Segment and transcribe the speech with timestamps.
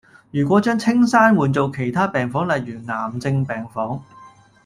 [0.31, 4.03] 如果將青山換做其他病房例如係癌症病房